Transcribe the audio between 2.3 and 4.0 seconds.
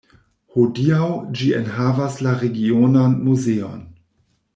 regionan muzeon.